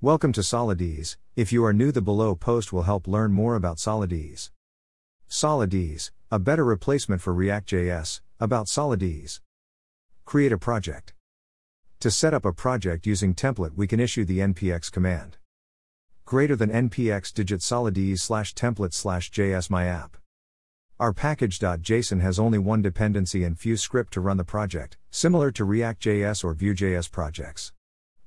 [0.00, 1.16] Welcome to SolidJS.
[1.34, 4.50] If you are new, the below post will help learn more about SolidJS.
[5.28, 9.40] SolidJS, a better replacement for React.js, about SolidJS.
[10.24, 11.14] Create a project.
[11.98, 15.36] To set up a project using template, we can issue the npx command.
[16.24, 20.16] Greater than npx degit solidjs slash template slash js my app.
[21.00, 25.64] Our package.json has only one dependency and few script to run the project, similar to
[25.64, 27.72] React.js or Vue.js projects.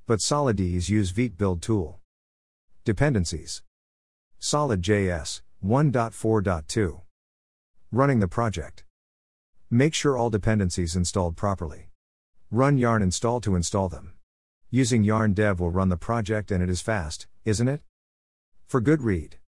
[0.06, 2.00] But SolidJS use Vite build tool.
[2.84, 3.62] Dependencies.
[4.38, 7.00] Solid.js 1.4.2.
[7.92, 8.84] Running the project.
[9.70, 11.90] Make sure all dependencies installed properly.
[12.50, 14.14] Run yarn install to install them.
[14.70, 17.80] Using yarn dev will run the project and it is fast, isn't it?
[18.66, 19.38] For good read.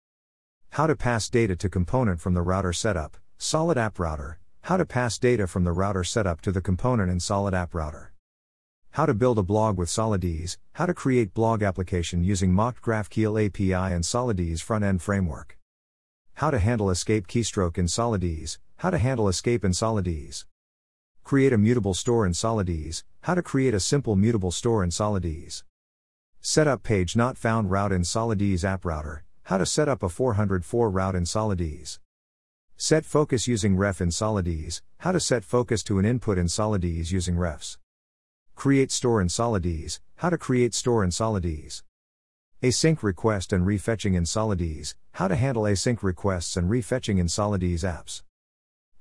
[0.70, 4.38] How to pass data to component from the router setup, Solid App Router.
[4.62, 8.13] How to pass data from the router setup to the component in Solid App Router.
[8.94, 13.46] How to build a blog with SolidJS, how to create blog application using mocked GraphQL
[13.46, 15.58] API and SolidJS front-end framework.
[16.34, 20.44] How to handle escape keystroke in SolidJS, how to handle escape in SolidJS.
[21.24, 25.64] Create a mutable store in SolidJS, how to create a simple mutable store in SolidJS.
[26.40, 30.08] Set up page not found route in SolidJS app router, how to set up a
[30.08, 31.98] 404 route in SolidJS.
[32.76, 37.10] Set focus using ref in SolidJS, how to set focus to an input in SolidJS
[37.10, 37.76] using refs.
[38.54, 41.82] Create store in SolidJS, how to create store in SolidJS.
[42.62, 47.84] Async request and refetching in SolidJS, how to handle async requests and refetching in SolidJS
[47.84, 48.22] apps.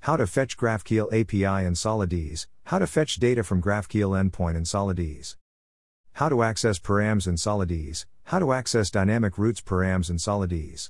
[0.02, 4.64] How to fetch GraphQL API in SolidJS, how to fetch data from GraphQL endpoint in
[4.64, 5.38] SolidJS.
[6.14, 10.90] How to access params in SolidJS, how to access dynamic routes params in SolidJS.